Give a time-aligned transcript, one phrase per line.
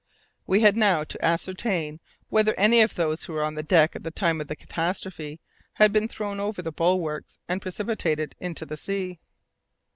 [0.47, 1.99] We had now to ascertain
[2.29, 5.39] whether any of those who were on the deck at the time of the catastrophe
[5.73, 9.19] had been thrown over the bulwarks and precipitated into the sea?